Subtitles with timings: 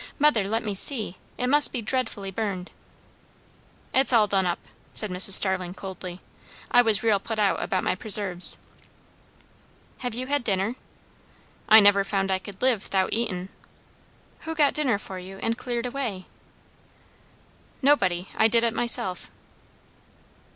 [0.17, 1.17] "Mother, let me see.
[1.37, 2.71] It must be dreadfully burned."
[3.93, 4.57] "It's all done up,"
[4.93, 5.33] said Mrs.
[5.33, 6.21] Starling coldly.
[6.71, 8.57] "I was real put out about my preserves."
[9.99, 10.73] "Have you had dinner?"
[11.69, 13.49] "I never found I could live 'thout eating."
[14.39, 16.25] "Who got dinner for you, and cleared away?"
[17.83, 18.27] "Nobody.
[18.35, 19.29] I did it myself."